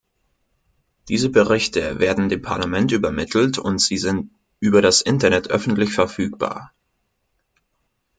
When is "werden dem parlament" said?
1.99-2.91